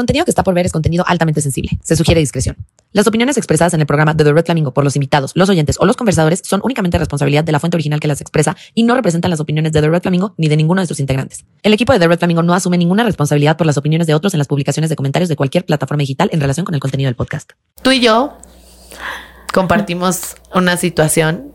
[0.00, 1.78] contenido que está por ver es contenido altamente sensible.
[1.82, 2.56] Se sugiere discreción.
[2.92, 5.76] Las opiniones expresadas en el programa de The Red Flamingo por los invitados, los oyentes
[5.78, 8.94] o los conversadores son únicamente responsabilidad de la fuente original que las expresa y no
[8.94, 11.44] representan las opiniones de The Red Flamingo ni de ninguno de sus integrantes.
[11.62, 14.32] El equipo de The Red Flamingo no asume ninguna responsabilidad por las opiniones de otros
[14.34, 17.16] en las publicaciones de comentarios de cualquier plataforma digital en relación con el contenido del
[17.16, 17.50] podcast.
[17.82, 18.38] Tú y yo
[19.52, 21.52] compartimos una situación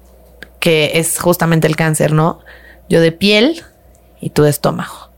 [0.60, 2.40] que es justamente el cáncer, ¿no?
[2.88, 3.64] Yo de piel
[4.22, 5.10] y tú de estómago.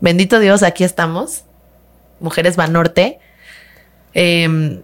[0.00, 1.44] Bendito Dios, aquí estamos.
[2.20, 3.18] Mujeres Banorte.
[4.14, 4.80] Eh,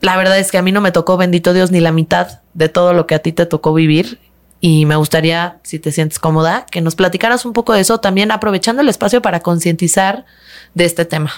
[0.00, 2.68] la verdad es que a mí no me tocó, bendito Dios, ni la mitad de
[2.68, 4.20] todo lo que a ti te tocó vivir.
[4.60, 8.30] Y me gustaría, si te sientes cómoda, que nos platicaras un poco de eso, también
[8.30, 10.24] aprovechando el espacio para concientizar
[10.74, 11.32] de este tema.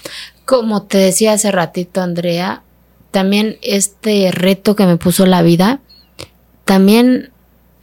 [0.45, 2.63] Como te decía hace ratito, Andrea,
[3.11, 5.81] también este reto que me puso la vida,
[6.65, 7.31] también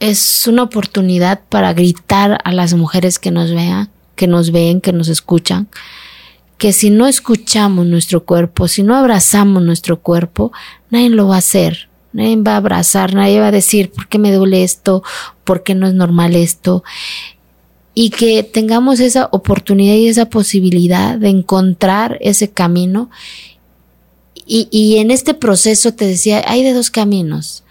[0.00, 4.92] es una oportunidad para gritar a las mujeres que nos vean, que nos ven, que
[4.92, 5.68] nos escuchan,
[6.58, 10.52] que si no escuchamos nuestro cuerpo, si no abrazamos nuestro cuerpo,
[10.90, 11.88] nadie lo va a hacer.
[12.12, 15.02] Nadie va a abrazar, nadie va a decir por qué me duele esto,
[15.44, 16.82] por qué no es normal esto.
[17.92, 23.10] Y que tengamos esa oportunidad y esa posibilidad de encontrar ese camino.
[24.46, 27.64] Y, y en este proceso te decía, hay de dos caminos.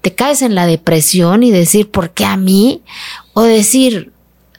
[0.00, 2.82] Te caes en la depresión y decir, ¿por qué a mí?
[3.32, 4.12] O decir,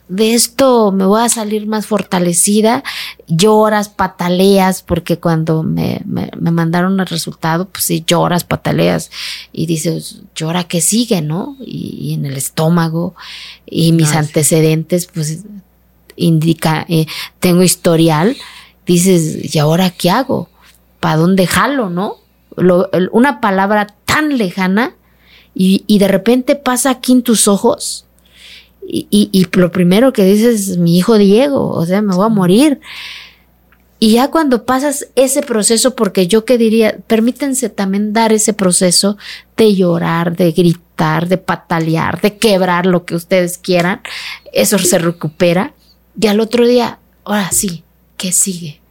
[0.07, 2.83] de esto me voy a salir más fortalecida,
[3.27, 9.09] lloras, pataleas, porque cuando me, me, me, mandaron el resultado, pues sí, lloras, pataleas,
[9.51, 11.57] y dices, llora que sigue, ¿no?
[11.59, 13.15] Y, y, en el estómago,
[13.65, 15.43] y mis no, antecedentes, pues
[16.15, 17.07] indica, eh,
[17.39, 18.37] tengo historial,
[18.85, 20.49] dices, ¿y ahora qué hago?
[20.99, 22.17] ¿Para dónde jalo, no?
[22.55, 24.95] Lo, una palabra tan lejana,
[25.55, 28.05] y, y de repente pasa aquí en tus ojos,
[28.87, 32.25] y, y, y, lo primero que dices es mi hijo Diego, o sea, me voy
[32.25, 32.79] a morir.
[33.97, 39.17] Y ya cuando pasas ese proceso, porque yo que diría, permítanse también dar ese proceso
[39.55, 44.01] de llorar, de gritar, de patalear, de quebrar lo que ustedes quieran,
[44.51, 45.73] eso se recupera.
[46.19, 47.83] Y al otro día, ahora sí,
[48.17, 48.81] ¿qué sigue?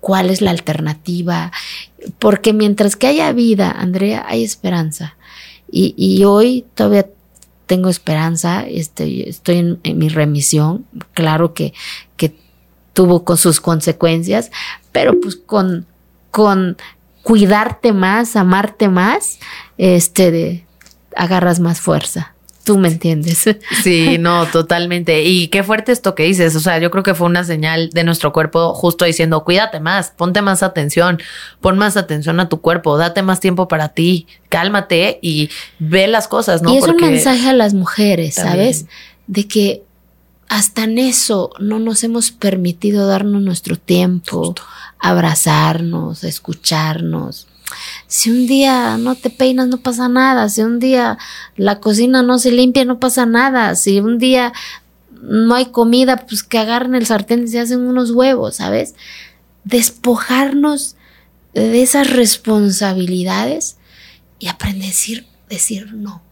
[0.00, 1.52] ¿Cuál es la alternativa?
[2.18, 5.16] Porque mientras que haya vida, Andrea, hay esperanza.
[5.70, 7.06] Y, y hoy todavía
[7.68, 11.74] tengo esperanza, este, estoy en, mi remisión, claro que,
[12.16, 12.34] que
[12.94, 14.50] tuvo con sus consecuencias,
[14.90, 15.86] pero pues con,
[16.30, 16.78] con
[17.22, 19.38] cuidarte más, amarte más,
[19.76, 20.66] este, de,
[21.14, 22.34] agarras más fuerza.
[22.68, 23.44] Tú me entiendes.
[23.82, 25.22] Sí, no, totalmente.
[25.22, 26.54] Y qué fuerte esto que dices.
[26.54, 30.10] O sea, yo creo que fue una señal de nuestro cuerpo justo diciendo, cuídate más,
[30.10, 31.18] ponte más atención,
[31.62, 35.48] pon más atención a tu cuerpo, date más tiempo para ti, cálmate y
[35.78, 36.74] ve las cosas, ¿no?
[36.74, 38.74] Y es Porque un mensaje a las mujeres, también.
[38.74, 38.86] ¿sabes?
[39.26, 39.82] De que
[40.50, 44.62] hasta en eso no nos hemos permitido darnos nuestro tiempo, justo.
[44.98, 47.46] abrazarnos, escucharnos
[48.06, 50.48] si un día no te peinas, no pasa nada.
[50.48, 51.18] Si un día
[51.56, 53.74] la cocina no se limpia, no pasa nada.
[53.74, 54.52] Si un día
[55.22, 58.94] no hay comida, pues que agarren el sartén y se hacen unos huevos, ¿sabes?
[59.64, 60.96] Despojarnos
[61.54, 63.76] de esas responsabilidades
[64.38, 66.22] y aprender a decir, decir no.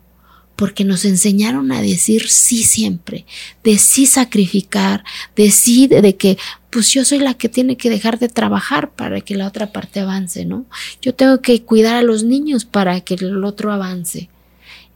[0.55, 3.27] Porque nos enseñaron a decir sí siempre,
[3.63, 5.05] de sí sacrificar,
[5.35, 6.39] de sí, de, de que
[6.76, 10.00] pues yo soy la que tiene que dejar de trabajar para que la otra parte
[10.00, 10.66] avance, ¿no?
[11.00, 14.28] Yo tengo que cuidar a los niños para que el otro avance.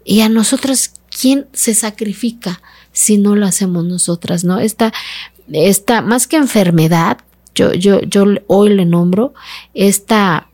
[0.04, 2.60] Y a nosotras, ¿quién se sacrifica
[2.92, 4.60] si no lo hacemos nosotras, no?
[4.60, 4.92] Esta,
[5.50, 7.16] esta, más que enfermedad,
[7.54, 9.32] yo, yo, yo hoy le nombro
[9.72, 10.48] esta,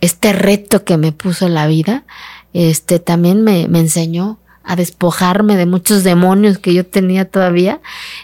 [0.00, 2.04] este reto que me puso la vida,
[2.52, 7.80] este, también me, me enseñó a despojarme de muchos demonios que yo tenía todavía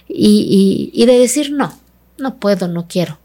[0.08, 1.84] y, y, y de decir no
[2.19, 3.19] no puedo, no quiero.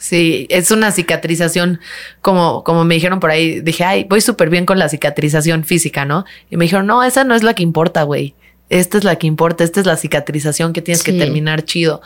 [0.00, 1.78] Sí, es una cicatrización,
[2.22, 6.06] como, como me dijeron por ahí, dije, ay, voy súper bien con la cicatrización física,
[6.06, 6.24] ¿no?
[6.48, 8.34] Y me dijeron, no, esa no es la que importa, güey.
[8.70, 11.12] Esta es la que importa, esta es la cicatrización que tienes sí.
[11.12, 12.00] que terminar chido.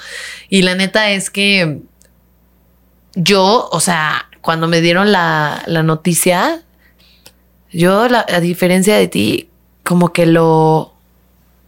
[0.49, 1.83] Y la neta es que
[3.15, 6.63] yo, o sea, cuando me dieron la, la noticia,
[7.71, 9.51] yo, la, a diferencia de ti,
[9.85, 10.95] como que lo,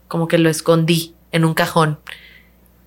[0.09, 2.01] como que lo escondí en un cajón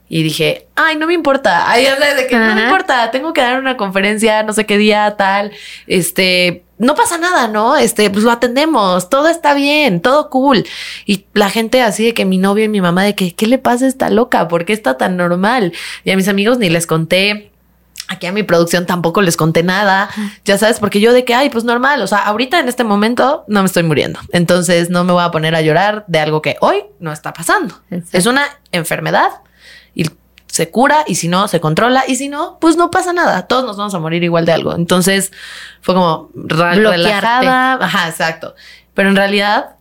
[0.10, 3.60] y dije, ay, no me importa, ay, de que no me importa, tengo que dar
[3.60, 5.52] una conferencia, no sé qué día, tal,
[5.86, 7.78] este, no pasa nada, ¿no?
[7.78, 10.66] Este, pues lo atendemos, todo está bien, todo cool.
[11.06, 13.60] Y la gente así de que mi novio y mi mamá de que, ¿qué le
[13.60, 14.48] pasa a esta loca?
[14.48, 15.74] ¿Por qué está tan normal?
[16.04, 17.52] Y a mis amigos ni les conté.
[18.08, 20.10] Aquí a mi producción tampoco les conté nada,
[20.44, 23.44] ya sabes, porque yo de que, ay, pues normal, o sea, ahorita en este momento
[23.48, 26.58] no me estoy muriendo, entonces no me voy a poner a llorar de algo que
[26.62, 27.76] hoy no está pasando.
[27.92, 28.18] Exacto.
[28.18, 29.30] Es una enfermedad
[30.00, 30.06] y
[30.48, 33.48] se cura y si no, se controla y si no, pues no pasa nada.
[33.48, 34.76] Todos nos vamos a morir igual de algo.
[34.76, 35.32] Entonces
[35.82, 37.74] fue como relajada.
[37.74, 38.56] Ajá, exacto.
[38.94, 39.76] Pero en realidad,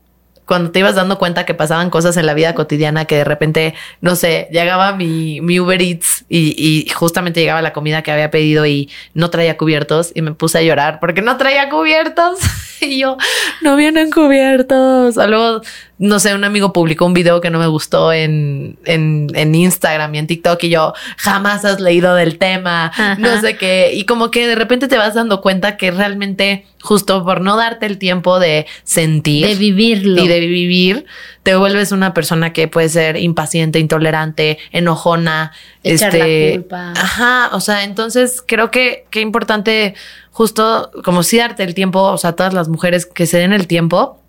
[0.45, 3.75] cuando te ibas dando cuenta que pasaban cosas en la vida cotidiana, que de repente,
[4.01, 8.31] no sé, llegaba mi, mi Uber Eats y, y justamente llegaba la comida que había
[8.31, 12.39] pedido y no traía cubiertos y me puse a llorar porque no traía cubiertos.
[12.87, 13.17] y yo,
[13.63, 15.17] no vienen cubiertos.
[15.17, 15.61] O luego,
[15.99, 20.15] no sé, un amigo publicó un video que no me gustó en, en, en Instagram
[20.15, 23.17] y en TikTok y yo, jamás has leído del tema, Ajá.
[23.17, 23.91] no sé qué.
[23.95, 27.87] Y como que de repente te vas dando cuenta que realmente, justo por no darte
[27.87, 30.23] el tiempo de sentir De vivirlo.
[30.23, 31.07] y de vivir,
[31.49, 35.53] te vuelves una persona que puede ser impaciente, intolerante, enojona,
[35.83, 36.93] Echar este, la culpa.
[36.95, 39.95] ajá, o sea, entonces creo que qué importante
[40.31, 43.67] justo como sí darte el tiempo, o sea, todas las mujeres que se den el
[43.67, 44.21] tiempo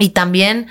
[0.00, 0.66] y también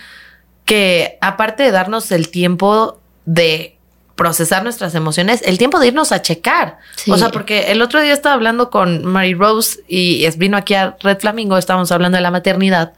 [0.65, 3.77] que aparte de darnos el tiempo de
[4.15, 6.79] procesar nuestras emociones, el tiempo de irnos a checar.
[6.97, 7.11] Sí.
[7.11, 10.97] O sea, porque el otro día estaba hablando con Mary Rose y vino aquí a
[10.99, 12.91] Red Flamingo, estábamos hablando de la maternidad.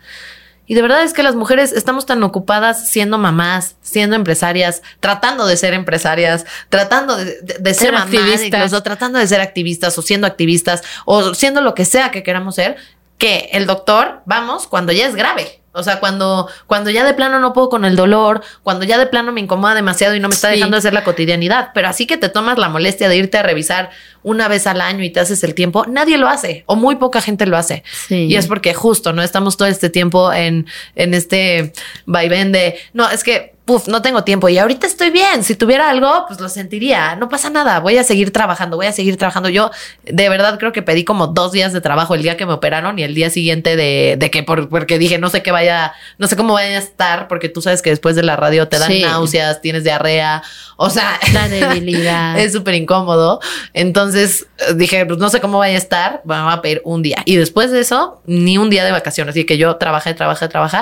[0.67, 5.45] Y de verdad es que las mujeres estamos tan ocupadas siendo mamás, siendo empresarias, tratando
[5.45, 8.45] de ser empresarias, tratando de, de- de ser, Ser mamás, activistas.
[8.59, 12.55] incluso tratando de ser activistas o siendo activistas o siendo lo que sea que queramos
[12.55, 12.77] ser,
[13.17, 15.61] que el doctor, vamos, cuando ya es grave.
[15.75, 19.07] O sea, cuando, cuando ya de plano no puedo con el dolor, cuando ya de
[19.07, 20.55] plano me incomoda demasiado y no me está Sí.
[20.55, 21.71] dejando hacer la cotidianidad.
[21.73, 23.89] Pero así que te tomas la molestia de irte a revisar
[24.23, 27.21] una vez al año y te haces el tiempo, nadie lo hace o muy poca
[27.21, 27.83] gente lo hace.
[28.07, 28.25] Sí.
[28.27, 31.73] Y es porque justo no estamos todo este tiempo en, en este
[32.05, 35.43] vaivén de no, es que puf, no tengo tiempo y ahorita estoy bien.
[35.43, 37.15] Si tuviera algo, pues lo sentiría.
[37.15, 37.79] No pasa nada.
[37.79, 39.49] Voy a seguir trabajando, voy a seguir trabajando.
[39.49, 39.71] Yo
[40.03, 42.99] de verdad creo que pedí como dos días de trabajo el día que me operaron
[42.99, 46.27] y el día siguiente de, de que por, porque dije no sé qué vaya, no
[46.27, 48.91] sé cómo vaya a estar, porque tú sabes que después de la radio te dan
[48.91, 49.01] Sí.
[49.01, 50.43] náuseas, tienes diarrea.
[50.77, 52.37] O sea, La debilidad.
[52.39, 53.39] es súper incómodo.
[53.73, 57.01] Entonces eh, dije, pues no sé cómo vaya a estar, me va a pedir un
[57.01, 57.17] día.
[57.25, 59.33] Y después de eso, ni un día de vacaciones.
[59.33, 60.77] Así que yo trabajé, trabajé, trabajé.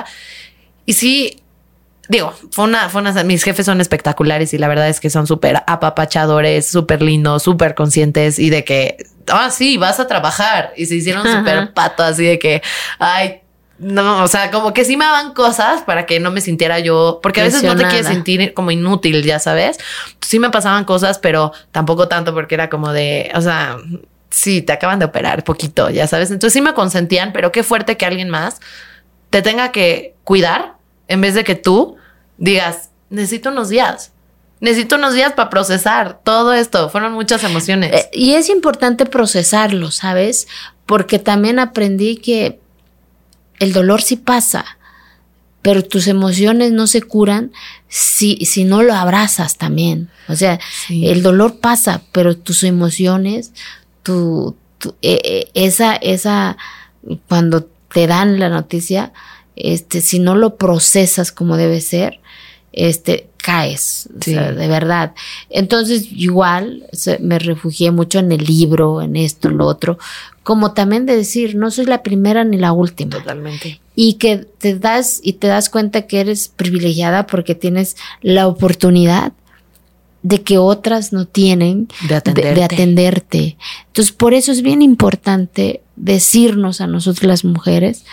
[0.86, 1.40] Y sí,
[2.08, 5.26] digo, fue una, fue una, mis jefes son espectaculares y la verdad es que son
[5.26, 8.96] súper apapachadores, súper lindos, súper conscientes y de que,
[9.28, 10.72] ah, sí, vas a trabajar.
[10.76, 12.62] Y se hicieron súper pato, así de que,
[12.98, 13.40] ay,
[13.78, 17.20] no, o sea, como que sí me daban cosas para que no me sintiera yo,
[17.22, 19.78] porque a veces no te quieres sentir como inútil, ya sabes.
[20.20, 23.76] Sí me pasaban cosas, pero tampoco tanto porque era como de, o sea,
[24.30, 26.30] sí, te acaban de operar poquito, ya sabes.
[26.30, 28.60] Entonces sí me consentían, pero qué fuerte que alguien más
[29.30, 30.74] te tenga que cuidar
[31.08, 31.96] en vez de que tú
[32.38, 34.12] digas, necesito unos días.
[34.60, 36.88] Necesito unos días para procesar todo esto.
[36.88, 37.92] Fueron muchas emociones.
[37.92, 40.46] Eh, y es importante procesarlo, ¿sabes?
[40.86, 42.60] Porque también aprendí que
[43.58, 44.64] el dolor sí pasa,
[45.62, 47.52] pero tus emociones no se curan
[47.88, 50.10] si, si no lo abrazas también.
[50.28, 51.08] O sea, Sí.
[51.08, 53.52] el dolor pasa, pero tus emociones,
[54.02, 56.56] tu, tu- eh, eh, esa, esa,
[57.28, 59.12] cuando te dan la noticia,
[59.56, 62.20] este, si no lo procesas como debe ser,
[62.72, 64.32] este, caes, o Sí.
[64.32, 65.12] sea, de verdad.
[65.50, 66.84] Entonces, igual,
[67.20, 69.98] me refugié mucho en el libro, en esto, en lo otro,
[70.42, 73.80] como también de decir, no soy la primera ni la última Totalmente.
[73.94, 79.32] y que te das y te das cuenta que eres privilegiada porque tienes la oportunidad
[80.22, 82.54] de que otras no tienen De de, atenderte.
[82.54, 83.56] de atenderte.
[83.88, 88.04] Entonces, por eso es bien importante decirnos a nosotros las mujeres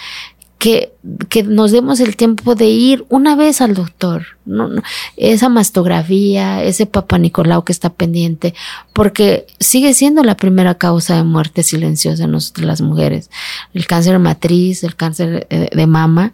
[0.61, 0.93] que,
[1.27, 4.37] que nos demos el tiempo de ir una vez al doctor.
[4.45, 4.83] No, no,
[5.17, 8.53] esa mastografía, ese papá Nicolau que está pendiente,
[8.93, 13.31] porque sigue siendo la primera causa de muerte silenciosa en nosotros las mujeres.
[13.73, 16.31] El cáncer de matriz, el cáncer eh, de mama,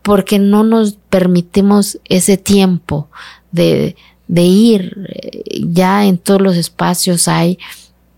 [0.00, 3.10] porque no nos permitimos ese tiempo
[3.52, 3.94] de,
[4.26, 4.96] de ir.
[5.68, 7.58] Ya en todos los espacios hay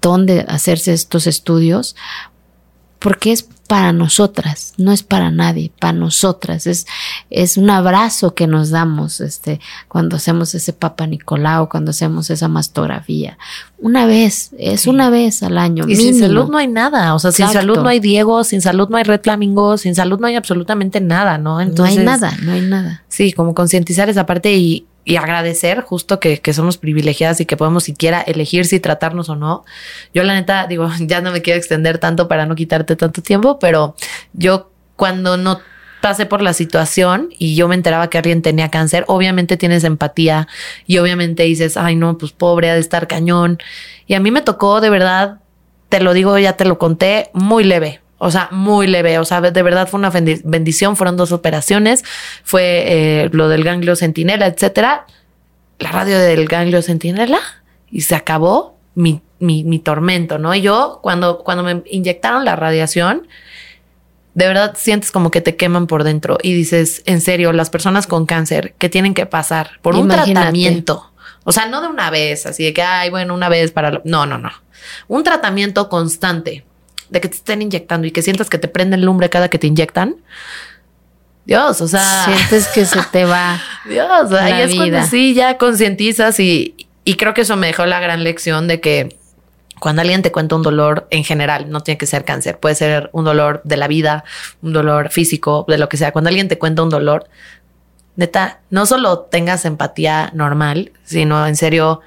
[0.01, 1.97] donde hacerse estos estudios,
[3.01, 6.67] porque es para nosotras, no es para nadie, para nosotras.
[6.67, 6.87] Es,
[7.29, 12.49] es un abrazo que nos damos este, cuando hacemos ese Papa Nicolau, cuando hacemos esa
[12.49, 13.37] mastografía.
[13.79, 14.89] Una vez, es Sí.
[14.91, 15.85] una vez al año.
[15.87, 16.27] Y sin mínimo.
[16.27, 17.15] salud no hay nada.
[17.15, 20.19] O sea, sin salud no hay Diego, sin salud no hay Red Flamingo, sin salud
[20.19, 21.61] no hay absolutamente nada, ¿no?
[21.61, 23.05] Entonces, no hay nada, no hay nada.
[23.09, 27.85] Sí, como concientizar esa parte y, y agradecer justo que, somos privilegiadas y que podemos
[27.85, 29.65] siquiera elegir si tratarnos o no.
[30.13, 33.59] Yo la neta digo, ya no me quiero extender tanto para no quitarte tanto tiempo,
[33.59, 33.97] pero
[34.35, 35.61] yo cuando no
[36.03, 40.47] pasé por la situación y yo me enteraba que alguien tenía cáncer, obviamente tienes empatía
[40.87, 43.57] y obviamente dices, ay no, pues pobre, ha de estar cañón.
[44.07, 45.41] Y a mí me tocó de verdad,
[45.89, 48.03] te lo digo, ya te lo conté, muy leve.
[48.19, 49.19] O sea, muy leve.
[49.19, 50.97] O sea, de verdad fue una bendi- bendición.
[50.97, 52.05] Fueron dos operaciones.
[52.45, 52.63] Fue
[53.25, 55.07] eh, lo del ganglio centinela, etcétera.
[55.79, 57.39] La radio del ganglio centinela.
[57.91, 60.55] y se acabó mi, mi, mi tormento, ¿no?
[60.55, 63.29] Y yo, cuando, cuando me inyectaron la radiación,
[64.35, 68.07] de verdad sientes como que te queman por dentro y dices, en serio, las personas
[68.07, 71.13] con cáncer que tienen que pasar por un tratamiento,
[71.45, 73.91] o sea, no de una vez, así de que, ay, bueno, una vez para...
[73.91, 74.03] lo-".
[74.05, 74.51] No, no, no.
[75.07, 76.65] Un tratamiento constante
[77.11, 79.67] de que te estén inyectando y que sientas que te prenden lumbre cada que te
[79.67, 80.17] inyectan.
[81.45, 82.25] Dios, o sea...
[82.27, 83.61] Sientes que se te va.
[83.89, 86.75] Dios, ahí es cuando sí ya concientizas y,
[87.05, 89.17] y creo que eso me dejó la gran lección de que
[89.81, 93.09] cuando alguien te cuenta un dolor en general, no tiene que ser cáncer, puede ser
[93.13, 94.25] un dolor de la vida,
[94.61, 96.13] un dolor físico, de lo que sea.
[96.13, 97.29] Cuando alguien te cuenta un dolor,
[98.17, 102.01] neta, no solo tengas empatía normal, sino en serio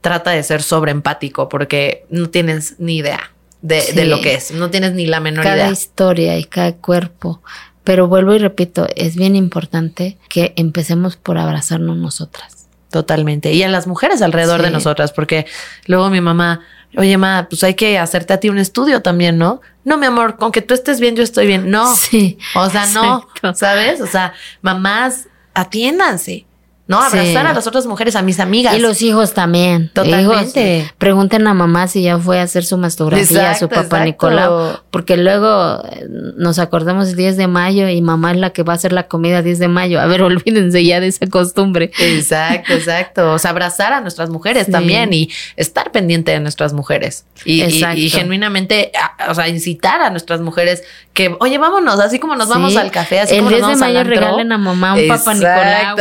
[0.00, 3.30] trata de ser sobreempático porque no tienes ni idea
[3.62, 3.92] de, Sí.
[3.94, 5.70] de lo que es, no tienes ni la menor cada idea.
[5.70, 7.42] historia y cada cuerpo.
[7.84, 12.66] Pero vuelvo y repito, es bien importante que empecemos por abrazarnos nosotras.
[12.90, 13.52] Totalmente.
[13.52, 15.46] Y a las mujeres alrededor de nosotras, porque
[15.86, 16.60] luego mi mamá,
[16.96, 19.60] oye, ma, pues hay que hacerte a ti un estudio también, ¿no?
[19.84, 21.70] No, mi amor, con que tú estés bien, yo estoy bien.
[21.70, 21.94] No.
[21.94, 22.36] Sí.
[22.54, 23.26] O sea, no.
[23.54, 24.00] ¿sabes?
[24.00, 26.46] O sea, mamás, atiéndanse,
[26.90, 27.00] ¿no?
[27.08, 27.16] Sí.
[27.18, 28.74] Abrazar a las otras mujeres, a mis amigas.
[28.76, 29.90] Y los hijos también.
[29.94, 30.78] Totalmente.
[30.78, 34.04] Hijos, pregunten a mamá si ya fue a hacer su mastografía a su papá exacto.
[34.04, 34.80] Nicolau.
[34.90, 36.04] Porque luego eh,
[36.36, 39.04] nos acordamos el 10 de mayo y mamá es la que va a hacer la
[39.06, 40.00] comida 10 de mayo.
[40.00, 41.92] A ver, olvídense ya de esa costumbre.
[42.00, 43.32] Exacto, exacto.
[43.34, 44.72] O sea, abrazar a nuestras mujeres Sí.
[44.72, 47.24] también y estar pendiente de nuestras mujeres.
[47.44, 47.98] Y, y- Exacto.
[48.00, 50.82] y genuinamente, a- o sea, incitar a nuestras mujeres
[51.14, 53.74] que, oye, vámonos, así como nos vamos al café, así el como 10 nos de
[53.74, 54.14] vamos al mayo antro.
[54.20, 55.96] regalen a mamá un papá Nicolau,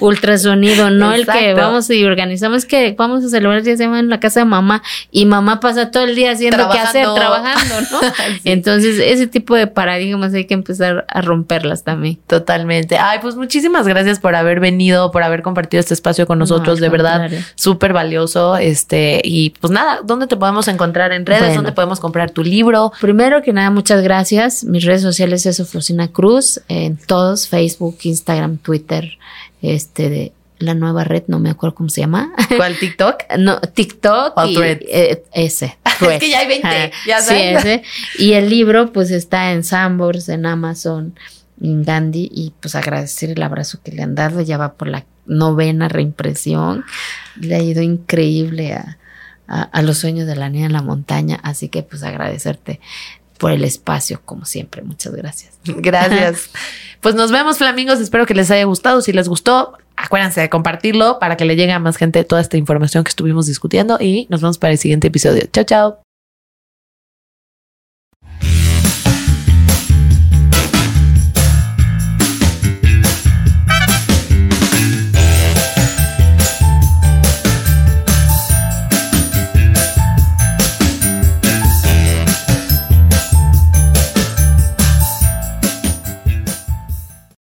[0.00, 3.84] un ultrasonido, no el que vamos y organizamos que vamos a celebrar el 10 de
[3.90, 7.74] en la casa de mamá y mamá pasa todo el día haciendo qué hacer, Trabajando.
[7.90, 8.00] ¿no?
[8.44, 12.18] Entonces, ese tipo de paradigmas hay que empezar a romperlas también.
[12.26, 12.98] Totalmente.
[12.98, 16.80] Ay, pues muchísimas gracias por haber venido, por haber compartido este espacio con No, nosotros.
[16.80, 18.56] de verdad, súper valioso.
[18.56, 21.40] Este, y pues nada, ¿dónde te podemos encontrar en redes?
[21.42, 21.56] Bueno.
[21.56, 22.92] ¿Dónde podemos comprar tu libro?
[23.00, 24.64] Primero que nada, muchas gracias.
[24.64, 29.10] Mis redes sociales es Ofrosina Cruz, en todos, Facebook, Instagram, Twitter,
[29.62, 32.32] este de la nueva red, no me acuerdo cómo se llama.
[32.56, 33.16] ¿Cuál TikTok?
[33.38, 35.78] No, TikTok y eh, ese.
[36.00, 37.58] Es que ya hay 20, Ajá, ya sí, sabes.
[37.64, 37.82] ese.
[38.18, 41.14] Y el libro pues está en Sambors, en Amazon,
[41.60, 44.40] en Gandhi y pues agradecer el abrazo que le han dado.
[44.40, 46.84] Ya va por la novena reimpresión.
[47.38, 48.96] Le ha ido increíble a,
[49.46, 51.38] a, a los sueños de la niña en la montaña.
[51.42, 52.80] Así que pues agradecerte
[53.40, 54.82] por el espacio, como siempre.
[54.82, 55.54] Muchas gracias.
[55.64, 56.50] Gracias.
[57.00, 57.98] pues nos vemos, flamingos.
[57.98, 59.00] Espero que les haya gustado.
[59.00, 62.58] Si les gustó, acuérdense de compartirlo para que le llegue a más gente toda esta
[62.58, 63.96] información que estuvimos discutiendo.
[63.98, 65.48] Y nos vemos para el siguiente episodio.
[65.52, 66.09] Chao, chao.